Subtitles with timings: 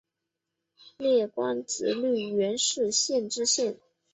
[0.97, 3.77] 历官直隶元氏县知县。